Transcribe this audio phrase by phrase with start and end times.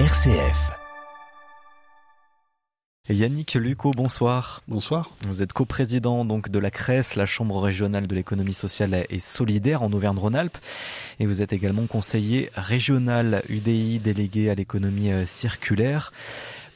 [0.00, 0.72] RCF.
[3.08, 4.62] Yannick Lucot, bonsoir.
[4.66, 5.10] Bonsoir.
[5.20, 9.82] Vous êtes coprésident donc de la CRES, la Chambre régionale de l'économie sociale et solidaire
[9.82, 10.58] en Auvergne-Rhône-Alpes,
[11.20, 16.12] et vous êtes également conseiller régional UDI délégué à l'économie euh, circulaire.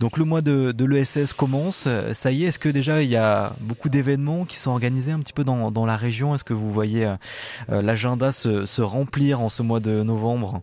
[0.01, 1.89] Donc le mois de, de l'ESS commence.
[2.13, 5.19] Ça y est, est-ce que déjà il y a beaucoup d'événements qui sont organisés un
[5.19, 6.35] petit peu dans, dans la région?
[6.35, 7.17] Est-ce que vous voyez euh,
[7.71, 10.61] euh, l'agenda se, se, remplir en ce mois de novembre?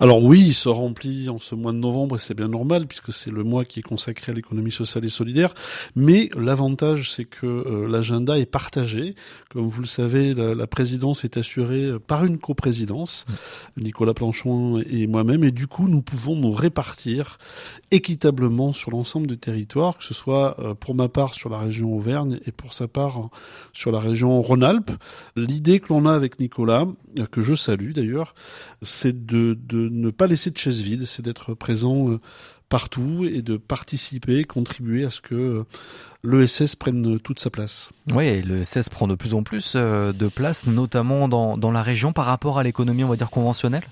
[0.00, 3.12] Alors oui, il se remplit en ce mois de novembre et c'est bien normal puisque
[3.12, 5.54] c'est le mois qui est consacré à l'économie sociale et solidaire.
[5.94, 9.14] Mais l'avantage, c'est que euh, l'agenda est partagé.
[9.50, 13.82] Comme vous le savez, la, la présidence est assurée par une coprésidence, mmh.
[13.82, 17.38] Nicolas Planchon et moi-même, et du coup nous pouvons nous répartir
[17.92, 21.94] équitablement sur l'ensemble du territoire, que ce soit euh, pour ma part sur la région
[21.94, 23.28] Auvergne et pour sa part
[23.72, 24.90] sur la région Rhône-Alpes.
[25.36, 26.86] L'idée que l'on a avec Nicolas,
[27.18, 28.34] euh, que je salue d'ailleurs,
[28.82, 32.18] c'est de, de ne pas laisser de chaise vide, c'est d'être présent euh,
[32.68, 35.64] partout et de participer, contribuer à ce que
[36.24, 37.90] l'ESS prenne toute sa place.
[38.12, 42.24] Oui, l'ESS prend de plus en plus de place, notamment dans, dans la région par
[42.24, 43.84] rapport à l'économie, on va dire, conventionnelle?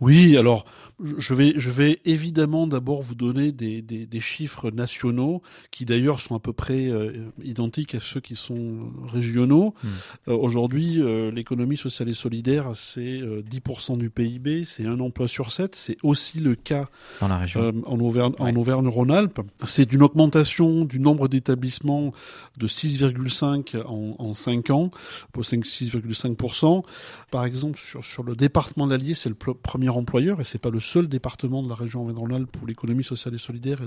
[0.00, 0.64] Oui, alors
[1.00, 6.20] je vais, je vais évidemment d'abord vous donner des, des, des, chiffres nationaux qui d'ailleurs
[6.20, 9.74] sont à peu près euh, identiques à ceux qui sont régionaux.
[9.82, 9.88] Mmh.
[10.28, 15.52] Euh, Aujourd'hui, euh, l'économie sociale et solidaire, c'est 10% du PIB, c'est un emploi sur
[15.52, 15.76] sept.
[15.76, 16.88] C'est aussi le cas
[17.20, 17.72] dans la région.
[17.86, 18.50] en Auvergne, ouais.
[18.50, 19.40] en Auvergne-Rhône-Alpes.
[19.64, 22.12] C'est une augmentation du nombre d'établissements
[22.56, 24.90] de 6,5 en, en 5 ans,
[25.32, 26.82] pour 6,5%.
[27.30, 30.70] Par exemple, sur, sur le département de l'Allier, c'est le premier employeur et c'est pas
[30.70, 33.78] le seul département de la région Auvergne-Rhône-Alpes pour l'économie sociale et solidaire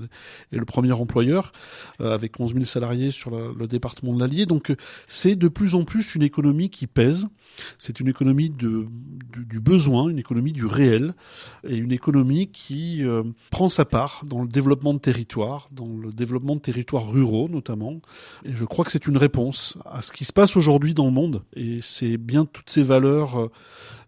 [0.52, 1.52] et, le premier employeur
[2.00, 4.46] euh, avec 11 000 salariés sur le département de l'Allier.
[4.46, 4.74] Donc
[5.08, 7.28] c'est de plus en plus une économie qui pèse.
[7.78, 8.88] C'est une économie de,
[9.36, 11.14] du, besoin, une économie du réel
[11.68, 16.12] et une économie qui euh, prend sa part dans le développement de territoires, dans le
[16.12, 18.00] développement de territoires ruraux notamment.
[18.46, 21.12] Et je crois que c'est une réponse à ce qui se passe aujourd'hui dans le
[21.12, 21.44] monde.
[21.56, 23.52] Et c'est bien toutes ces valeurs euh,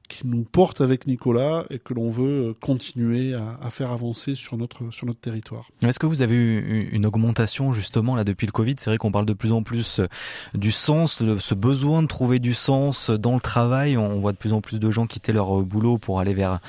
[0.09, 4.57] qui nous porte avec Nicolas et que l'on veut continuer à, à, faire avancer sur
[4.57, 5.69] notre sur notre territoire.
[5.81, 8.75] Est-ce que vous avez eu une augmentation justement là depuis le Covid?
[8.77, 10.01] C'est vrai qu'on parle de plus en plus
[10.53, 13.97] du sens, de ce besoin de trouver du sens dans le travail.
[13.97, 16.59] On voit de plus en plus de gens quitter leur boulot pour aller vers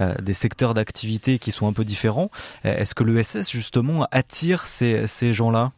[0.00, 2.30] euh, des secteurs d'activité qui sont un peu différents.
[2.64, 5.72] Est-ce que l'ESS justement attire ces, ces gens-là?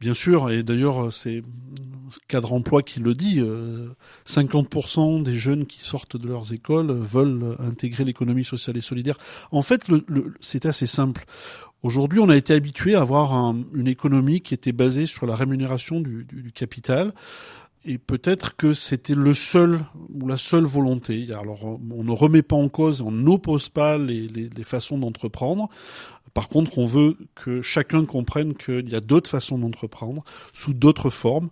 [0.00, 1.42] Bien sûr, et d'ailleurs c'est
[2.28, 3.42] cadre emploi qui le dit,
[4.26, 9.16] 50% des jeunes qui sortent de leurs écoles veulent intégrer l'économie sociale et solidaire.
[9.50, 11.24] En fait, le, le, c'est assez simple.
[11.82, 15.34] Aujourd'hui, on a été habitué à avoir un, une économie qui était basée sur la
[15.34, 17.12] rémunération du, du, du capital.
[17.84, 21.26] Et peut-être que c'était le seul ou la seule volonté.
[21.38, 25.68] Alors, on ne remet pas en cause, on n'oppose pas les, les, les façons d'entreprendre.
[26.32, 30.24] Par contre, on veut que chacun comprenne qu'il y a d'autres façons d'entreprendre,
[30.54, 31.50] sous d'autres formes.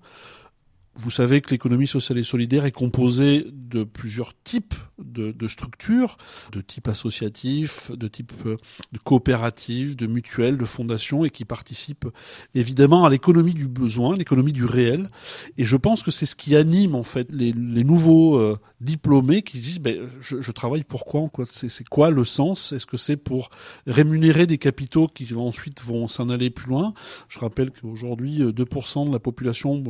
[0.94, 6.18] Vous savez que l'économie sociale et solidaire est composée de plusieurs types de, structures,
[6.52, 12.08] de type associatif, de type de coopérative, de mutuelle, de fondation, et qui participent
[12.54, 15.08] évidemment à l'économie du besoin, l'économie du réel.
[15.56, 19.58] Et je pense que c'est ce qui anime en fait les, nouveaux euh, diplômés qui
[19.58, 22.72] se disent ben, je, travaille pourquoi quoi C'est quoi le sens?
[22.72, 23.50] Est-ce que c'est pour
[23.86, 26.92] rémunérer des capitaux qui ensuite vont s'en aller plus loin?
[27.28, 29.82] Je rappelle qu'aujourd'hui 2% de la population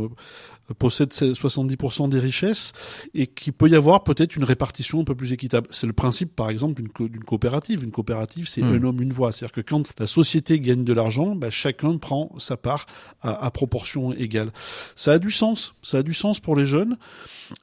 [0.93, 2.73] possède 70% des richesses
[3.15, 5.67] et qu'il peut y avoir peut-être une répartition un peu plus équitable.
[5.71, 7.83] C'est le principe, par exemple, d'une co coopérative.
[7.83, 8.75] Une coopérative, c'est mmh.
[8.75, 9.33] un homme, une voix.
[9.33, 12.85] C'est-à-dire que quand la société gagne de l'argent, bah, chacun prend sa part
[13.23, 14.53] à, à, proportion égale.
[14.95, 15.75] Ça a du sens.
[15.83, 16.97] Ça a du sens pour les jeunes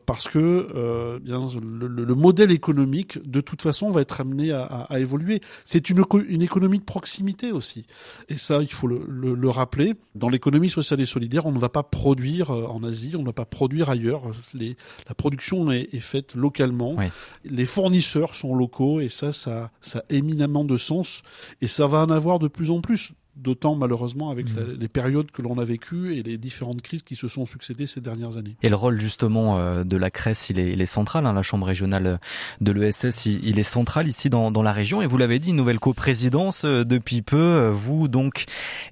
[0.05, 4.63] parce que euh, bien, le, le, modèle économique, de toute façon, va être amené à,
[4.63, 5.41] à, à évoluer.
[5.63, 7.85] C'est une, une économie de proximité aussi.
[8.27, 9.93] Et ça, il faut le, le rappeler.
[10.15, 13.27] Dans l'économie sociale et solidaire, on ne va pas produire euh, en Asie, on ne
[13.27, 14.23] va pas produire ailleurs.
[14.53, 14.75] Les,
[15.07, 16.95] la production est, est faite localement.
[16.97, 17.05] Oui.
[17.45, 21.23] Les fournisseurs sont locaux et ça, ça, ça a éminemment de sens.
[21.61, 24.57] Et ça va en avoir de plus en plus d'autant malheureusement avec mmh.
[24.57, 27.87] la, les périodes que l'on a vécues et les différentes crises qui se sont succédées
[27.87, 28.55] ces dernières années.
[28.63, 31.41] Et le rôle justement euh, de la CRES, il est, il est central, hein, la
[31.41, 32.19] Chambre régionale
[32.61, 35.01] de l'ESS, il, il, est central ici dans, dans la région.
[35.01, 38.45] Et vous l'avez dit, une nouvelle coprésidence euh, depuis peu, euh, vous donc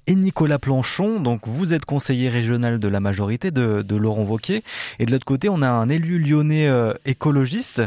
[0.06, 4.62] et Nicolas Planchon, donc vous êtes conseiller régional de la majorité de, de Laurent Wauquiez.
[4.98, 7.82] Et de l'autre côté, on a un élu lyonnais euh, écologiste.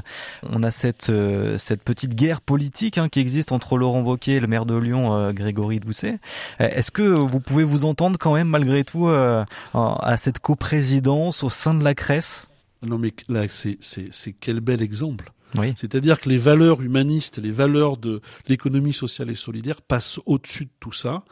[0.49, 4.39] On a cette, euh, cette petite guerre politique hein, qui existe entre Laurent Wauquiez et
[4.39, 6.19] le maire de Lyon, euh, Grégory Doucet.
[6.59, 9.43] Est-ce que vous pouvez vous entendre quand même malgré tout euh,
[9.73, 12.49] à cette coprésidence au sein de la CRES
[12.85, 15.31] Non mais là c'est quel bel exemple.
[15.75, 20.71] C'est-à-dire que les valeurs humanistes, les valeurs de l'économie sociale et solidaire passent au-dessus de
[20.79, 21.23] tout ça.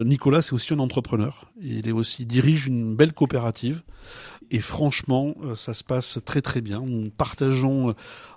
[0.00, 1.50] Nicolas, c'est aussi un entrepreneur.
[1.60, 3.82] Il est aussi dirige une belle coopérative.
[4.50, 6.80] Et franchement, euh, ça se passe très très bien.
[6.80, 7.92] Nous partageons euh,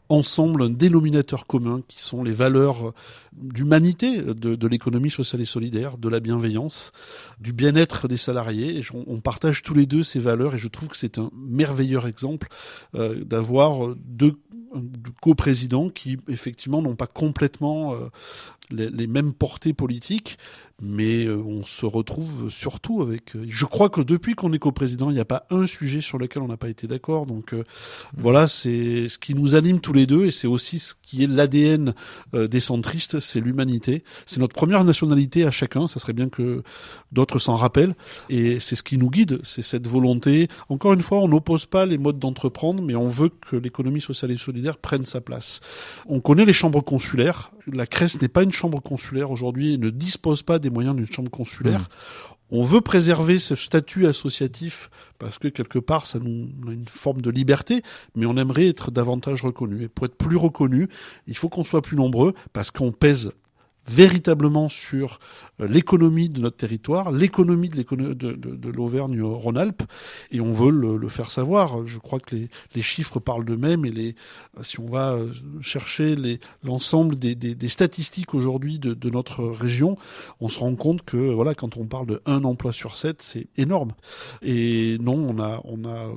[0.10, 2.94] ensemble un dénominateur commun qui sont les valeurs euh,
[3.34, 6.92] d'humanité de, l'économie sociale et solidaire, de la bienveillance,
[7.40, 8.82] du bien-être des salariés.
[9.08, 12.50] On partage tous les deux ces valeurs et je trouve que c'est un merveilleux exemple
[12.94, 14.38] d'avoir deux
[15.22, 17.96] coprésidents qui effectivement n'ont pas complètement
[18.72, 20.38] les, les, mêmes portées politiques,
[20.82, 23.36] mais euh, on se retrouve surtout avec.
[23.36, 26.18] Euh, je crois que depuis qu'on est coprésident, il n'y a pas un sujet sur
[26.18, 27.28] lequel on n'a pas été d'accord.
[27.28, 27.64] Donc euh,
[28.18, 31.28] voilà, c'est ce qui nous anime tous les deux, et c'est aussi ce qui est
[31.28, 31.94] l'ADN
[32.34, 34.04] des centristes, c'est l'humanité.
[34.26, 35.88] C'est notre première nationalité à chacun.
[35.88, 36.64] Ça serait bien que
[37.12, 37.96] d'autres s'en rappellent,
[38.30, 40.48] et c'est ce qui nous guide, c'est cette volonté.
[40.70, 44.32] Encore une fois, on n'oppose pas les modes d'entreprendre, mais on veut que l'économie sociale
[44.32, 45.60] et solidaire prenne sa place.
[46.08, 47.52] On connaît les chambres consulaires.
[47.68, 51.12] La Crèce n'est pas une chambre consulaire aujourd'hui et ne dispose pas des moyens d'une
[51.12, 51.90] chambre consulaire.
[52.54, 57.22] On veut préserver ce statut associatif parce que quelque part ça nous a une forme
[57.22, 57.82] de liberté,
[58.16, 59.84] mais on aimerait être davantage reconnu.
[59.84, 60.90] Et pour être plus reconnu,
[61.28, 63.32] il faut qu'on soit plus nombreux parce qu'on pèse
[63.88, 65.20] véritablement sur
[65.60, 69.84] euh, l'économie de notre territoire, l'économie de, de, de, l'Auvergne-Rhône-Alpes,
[70.32, 71.86] et on veut le, faire savoir.
[71.86, 72.36] Je crois que
[72.76, 74.16] les, chiffres parlent d'eux-mêmes, et les,
[74.62, 75.32] si on va euh,
[75.62, 76.16] chercher
[76.64, 79.98] l'ensemble des, statistiques aujourd'hui de, de, notre région,
[80.40, 83.48] on se rend compte que voilà, quand on parle de un emploi sur sept, c'est
[83.58, 83.94] énorme.
[84.42, 86.10] Et non, on a, on a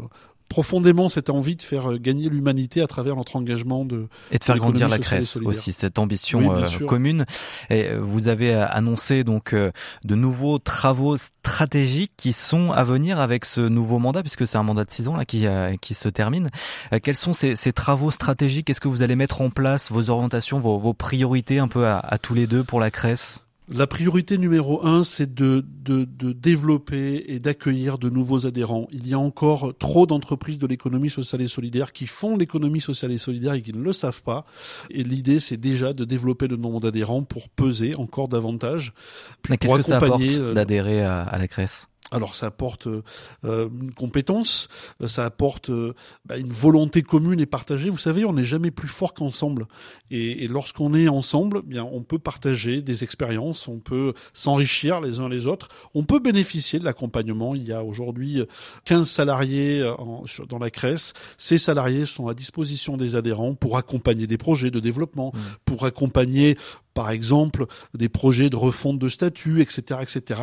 [0.54, 4.44] profondément cette envie de faire euh, gagner l'humanité à travers notre engagement de et de
[4.44, 7.24] faire grandir la Crèce aussi cette ambition euh, commune.
[7.70, 13.44] Et euh, vous avez annoncé donc de nouveaux travaux stratégiques qui sont à venir avec
[13.44, 15.44] ce nouveau mandat puisque c'est un mandat de six ans là qui
[15.80, 16.48] qui se termine.
[17.02, 18.70] Quels sont ces, ces travaux stratégiques?
[18.70, 19.90] Est-ce que vous allez mettre en place?
[19.90, 23.42] Vos orientations, vos, vos priorités un peu à, à tous les deux pour la Crèce?
[23.68, 28.88] La priorité numéro un, c'est de, de, de, développer et d'accueillir de nouveaux adhérents.
[28.92, 33.12] Il y a encore trop d'entreprises de l'économie sociale et solidaire qui font l'économie sociale
[33.12, 34.44] et solidaire et qui ne le savent pas.
[34.90, 38.92] Et l'idée, c'est déjà de développer le nombre d'adhérents pour peser encore davantage.
[39.42, 41.88] Qu'est-ce que ça apporte euh, d'adhérer à, à la CRES?
[42.14, 44.68] Alors ça apporte euh, une compétence,
[45.04, 45.94] ça apporte euh,
[46.24, 47.90] bah, une volonté commune et partagée.
[47.90, 49.66] Vous savez, on n'est jamais plus fort qu'ensemble.
[50.12, 55.00] Et, et lorsqu'on est ensemble, eh bien on peut partager des expériences, on peut s'enrichir
[55.00, 57.56] les uns les autres, on peut bénéficier de l'accompagnement.
[57.56, 58.44] Il y a aujourd'hui
[58.84, 59.94] 15 salariés euh,
[60.48, 61.14] dans la CRES.
[61.36, 65.38] Ces salariés sont à disposition des adhérents pour accompagner des projets de développement, mmh.
[65.64, 66.56] pour accompagner
[66.94, 70.40] par exemple des projets de refonte de statut, etc., etc.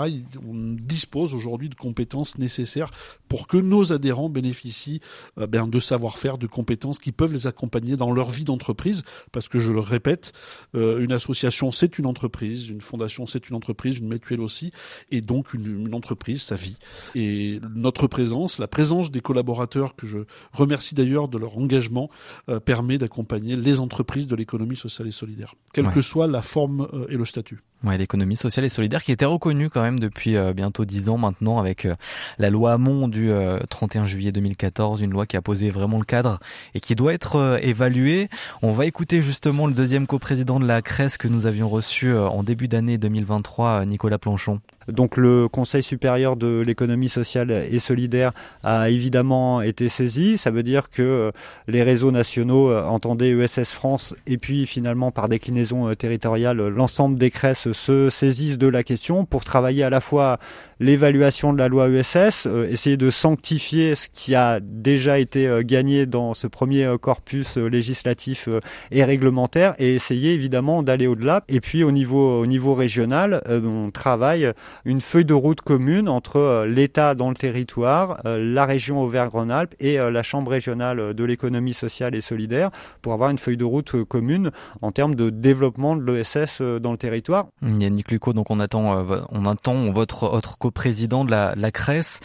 [0.47, 2.91] On dispose aujourd'hui de compétences nécessaires
[3.27, 5.01] pour que nos adhérents bénéficient
[5.39, 9.03] euh, ben, de savoir-faire, de compétences qui peuvent les accompagner dans leur vie d'entreprise.
[9.31, 10.33] Parce que je le répète,
[10.75, 14.71] euh, une association c'est une entreprise, une fondation c'est une entreprise, une mutuelle aussi,
[15.09, 16.77] et donc une, une entreprise, sa vie.
[17.15, 20.19] Et notre présence, la présence des collaborateurs que je
[20.51, 22.09] remercie d'ailleurs de leur engagement,
[22.49, 26.87] euh, permet d'accompagner les entreprises de l'économie sociale et solidaire, quelle que soit la forme
[26.93, 27.59] euh, et le statut.
[27.83, 31.17] Ouais, l'économie sociale et solidaire qui était reconnue quand même depuis euh, bientôt dix ans
[31.17, 31.95] maintenant avec euh,
[32.37, 33.31] la loi Hamon du
[33.69, 36.39] 31 juillet 2014, une loi qui a posé vraiment le cadre
[36.75, 38.29] et qui doit être évaluée.
[38.61, 42.43] On va écouter justement le deuxième coprésident de la CRES que nous avions reçu en
[42.43, 44.59] début d'année 2023, Nicolas Planchon.
[44.87, 48.31] Donc le Conseil supérieur de l'économie sociale et solidaire
[48.63, 50.37] a évidemment été saisi.
[50.37, 51.31] Ça veut dire que
[51.67, 57.70] les réseaux nationaux, entendez ESS France, et puis finalement par déclinaison territoriale, l'ensemble des CRES
[57.73, 60.39] se saisissent de la question pour travailler à la fois
[60.81, 65.61] l'évaluation de la loi ESS, euh, essayer de sanctifier ce qui a déjà été euh,
[65.63, 68.49] gagné dans ce premier euh, corpus législatif
[68.89, 71.43] et réglementaire et essayer évidemment d'aller au-delà.
[71.49, 74.51] Et puis au niveau, au niveau régional, on travaille
[74.85, 80.23] une feuille de route commune entre l'État dans le territoire, la région Auvergne-Rhône-Alpes et la
[80.23, 82.71] Chambre régionale de l'économie sociale et solidaire
[83.01, 86.97] pour avoir une feuille de route commune en termes de développement de l'ESS dans le
[86.97, 87.47] territoire.
[87.61, 92.19] Yannick Lucot, donc on attend, on attend votre autre président de la, la CRES.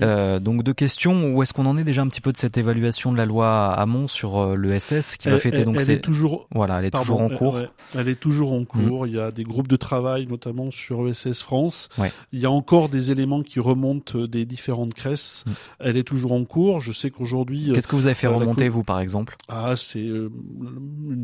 [0.00, 1.32] Euh, donc deux questions.
[1.32, 3.72] Où est-ce qu'on en est déjà un petit peu de cette évaluation de la loi
[3.72, 6.90] Hamon sur euh, le SS qui va fêter donc elle est toujours voilà, elle est
[6.90, 7.58] toujours en cours.
[7.94, 9.06] elle est toujours en cours.
[9.06, 11.88] Il y a des groupes de travail notamment sur ESS France.
[12.32, 15.44] Il y a encore des éléments qui remontent des différentes CRES.
[15.46, 15.50] Mm.
[15.80, 16.80] Elle est toujours en cours.
[16.80, 17.72] Je sais qu'aujourd'hui.
[17.74, 19.36] Qu'est-ce que vous avez fait euh, remonter vous par exemple?
[19.48, 20.30] Ah, c'est une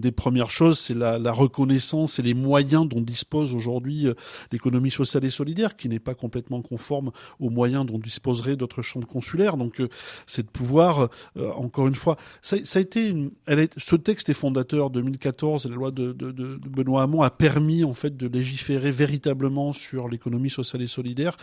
[0.01, 4.07] des premières choses, c'est la, la reconnaissance et les moyens dont dispose aujourd'hui
[4.53, 7.11] l'économie sociale et solidaire, qui n'est pas complètement conforme
[7.41, 9.57] aux moyens dont disposeraient d'autres chambres consulaires.
[9.57, 9.83] Donc,
[10.27, 16.13] c'est de pouvoir, encore une fois, ça, ce texte est fondateur 2014, la loi de,
[16.13, 20.87] de, de Benoît Hamon a permis en fait de légiférer véritablement sur l'économie sociale et
[20.87, 21.37] solidaire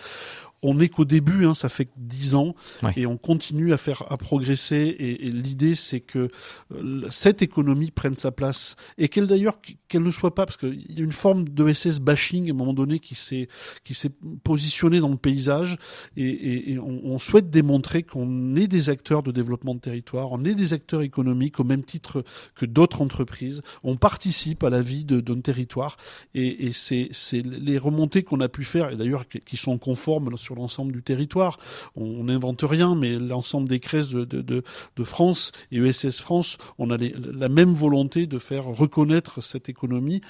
[0.62, 2.56] on n'est qu'au début, hein, ça fait dix ans,
[2.96, 4.96] et on continue à faire à progresser.
[5.00, 6.30] Et, l'idée, c'est que
[6.74, 10.86] euh, cette économie prenne sa place et qu'elle d'ailleurs qu'elle ne soit pas, parce qu'il
[10.90, 13.48] y a une forme de SS bashing à un moment donné qui s'est
[13.84, 14.12] qui s'est
[14.44, 15.78] positionné dans le paysage,
[16.18, 20.74] et, on, souhaite démontrer qu'on est des acteurs de développement de territoire, on est des
[20.74, 22.24] acteurs économiques au même titre
[22.56, 25.98] que d'autres entreprises, on participe à la vie de d'un territoire,
[26.34, 30.56] et, c'est c'est les remontées qu'on a pu faire, et d'ailleurs qui sont conformes sur
[30.56, 31.58] l'ensemble du territoire.
[31.96, 34.64] On n'invente rien, mais l'ensemble des crèches de,
[35.04, 40.22] France et ESS France, on a la même volonté de faire reconnaître cette économie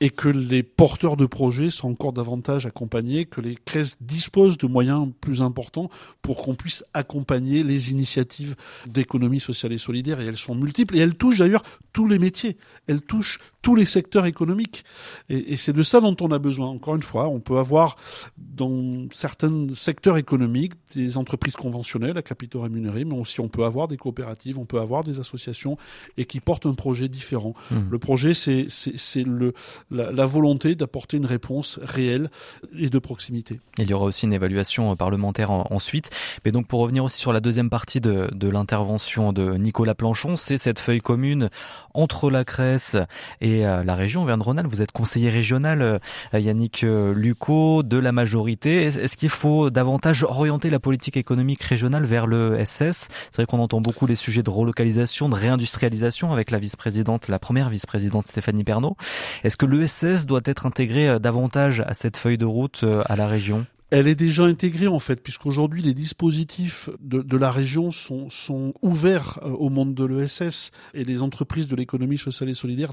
[0.00, 4.66] et que les porteurs de projets sont encore davantage accompagnés, que les crèches disposent de
[4.66, 5.90] moyens plus importants
[6.22, 8.56] pour qu'on puisse accompagner les initiatives
[8.86, 10.20] d'économie sociale et solidaire.
[10.20, 12.56] Et elles sont multiples et elles touchent d'ailleurs tous les métiers.
[12.86, 14.84] Elles touchent tous les secteurs économiques.
[15.28, 16.68] Et, c'est de ça dont on a besoin.
[16.68, 17.96] Encore une fois, on peut avoir
[18.38, 23.88] dans certains secteurs économiques des entreprises conventionnelles à capitaux rémunérés, mais aussi on peut avoir
[23.88, 25.76] des coopératives, on peut avoir des associations
[26.16, 27.54] et qui portent un projet différent.
[27.70, 27.76] Mmh.
[27.90, 29.52] Le projet, c'est c'est le
[29.90, 32.30] la, la volonté d'apporter une réponse réelle
[32.76, 33.60] et de proximité.
[33.78, 36.10] Il y aura aussi une évaluation euh, parlementaire ensuite.
[36.44, 40.36] Mais donc pour revenir aussi sur la deuxième partie de, de l'intervention de Nicolas Planchon,
[40.36, 41.48] c'est cette feuille commune
[41.94, 42.96] entre la Crèce
[43.40, 44.70] et euh, la région Auvergne-Rhône-Alpes.
[44.70, 45.98] Vous êtes conseiller régional, euh,
[46.38, 46.84] Yannick
[47.14, 48.84] Lucot, de la majorité.
[48.84, 53.60] Est-ce qu'il faut davantage orienter la politique économique régionale vers le SS C'est vrai qu'on
[53.60, 58.64] entend beaucoup les sujets de relocalisation, de réindustrialisation avec la vice-présidente, la première vice-présidente Stéphanie
[58.64, 58.96] Pernaud.
[59.44, 63.66] Est-ce que l'ESS doit être intégré davantage à cette feuille de route à la région?
[63.90, 68.74] Elle est déjà intégrée en fait, puisqu'aujourd'hui les dispositifs de, de, la région sont, sont
[68.82, 72.90] ouverts euh, au monde de l'ESS et les entreprises de l'économie sociale et solidaire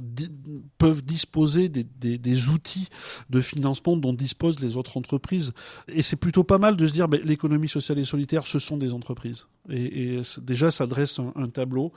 [0.77, 2.87] peuvent disposer des, des, des, outils
[3.29, 5.51] de financement dont disposent les autres entreprises.
[5.87, 8.93] Et c'est plutôt pas mal de se dire, l'économie sociale et solidaire, ce sont des
[8.93, 9.47] entreprises.
[9.69, 11.91] Et, et déjà, ça dresse un, un tableau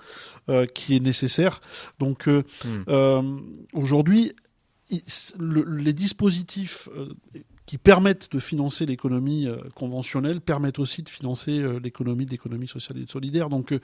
[0.49, 1.61] euh, qui est nécessaire.
[1.99, 2.85] Donc euh, hmm.
[2.89, 3.23] euh
[3.75, 4.33] aujourd'hui,
[5.39, 7.13] les dispositifs euh,
[7.69, 12.67] qui permettent de financer l'économie euh, conventionnelle permettent aussi de financer euh, l'économie de l'économie
[12.67, 13.51] sociale et solidaire.
[13.51, 13.79] Donc,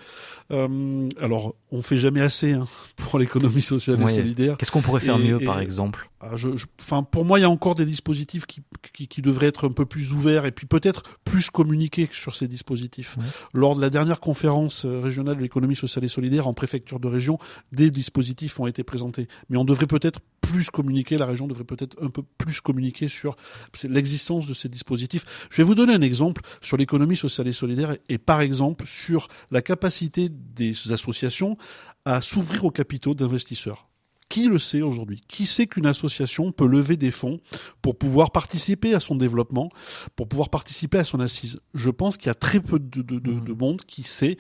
[0.51, 2.65] euh, alors, on fait jamais assez hein,
[2.97, 4.57] pour l'économie sociale et solidaire.
[4.57, 6.09] Qu'est-ce qu'on pourrait faire mieux, par exemple?
[6.21, 6.49] ah, je,
[6.81, 8.63] Enfin, pour moi, il y a encore des dispositifs qui,
[8.95, 12.49] qui, qui, devraient être un peu plus ouverts et puis peut-être plus communiquer sur ces
[12.49, 13.19] dispositifs.
[13.53, 17.39] Lors de la dernière conférence régionale de l'économie sociale et solidaire en préfecture de région,
[17.73, 21.97] des dispositifs ont été présentés, mais on devrait peut-être plus communiquer, la région devrait peut-être
[22.03, 23.37] un peu plus communiquer sur
[23.85, 25.49] l'existence de ces dispositifs.
[25.51, 29.29] Je vais vous donner un exemple sur l'économie sociale et solidaire et par exemple sur
[29.51, 31.57] la capacité des associations
[32.05, 33.89] à s'ouvrir aux capitaux d'investisseurs.
[34.29, 35.23] Qui le sait aujourd'hui?
[35.29, 37.41] Qui sait qu'une association peut lever des fonds
[37.83, 39.71] pour pouvoir participer à son développement,
[40.17, 41.61] pour pouvoir participer à son assise?
[41.75, 43.59] Je pense qu'il y a très peu de, de, de, de mmh.
[43.59, 44.37] monde qui sait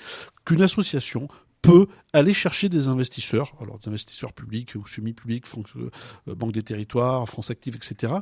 [0.46, 1.28] qu'une association
[1.64, 7.26] peut aller chercher des investisseurs, alors des investisseurs publics ou semi-publics, euh, Banque des Territoires,
[7.26, 8.12] France Active, etc.,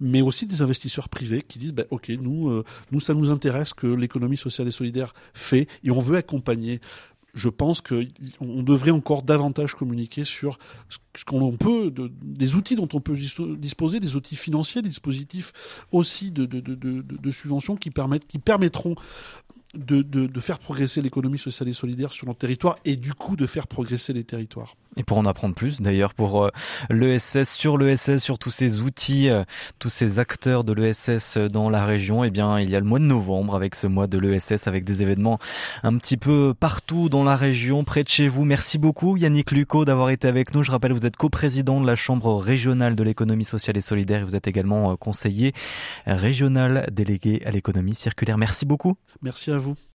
[0.00, 3.72] mais aussi des investisseurs privés qui disent, ben, ok, nous, euh, nous, ça nous intéresse
[3.72, 6.80] que l'économie sociale et solidaire fait, et on veut accompagner
[7.36, 10.56] je pense qu'on devrait encore davantage communiquer sur
[10.88, 13.16] ce qu'on peut, de, des outils dont on peut
[13.58, 18.94] disposer, des outils financiers, des dispositifs aussi de, de, de subventions qui permettent, qui permettront
[19.76, 23.36] de, de, de, faire progresser l'économie sociale et solidaire sur notre territoire et du coup
[23.36, 24.74] de faire progresser les territoires.
[24.96, 26.50] Et pour en apprendre plus d'ailleurs pour euh,
[26.90, 29.44] l'ESS, sur l'ESS, sur tous ces outils, euh,
[29.78, 33.00] tous ces acteurs de l'ESS dans la région, eh bien il y a le mois
[33.00, 35.38] de novembre avec ce mois de l'ESS avec des événements
[35.82, 38.44] un petit peu partout dans la région, près de chez vous.
[38.44, 40.62] Merci beaucoup Yannick Lucot d'avoir été avec nous.
[40.62, 44.24] Je rappelle, vous êtes coprésident de la Chambre régionale de l'économie sociale et solidaire et
[44.24, 45.52] vous êtes également euh, conseiller
[46.06, 48.38] régional délégué à l'économie circulaire.
[48.38, 48.96] Merci beaucoup.
[49.22, 49.74] Merci à vous.